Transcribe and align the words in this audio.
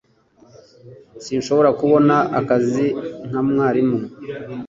Sinshobora 1.23 1.69
kubona 1.79 2.15
akazi 2.39 2.85
nka 3.27 3.41
mwarimu 3.47 3.99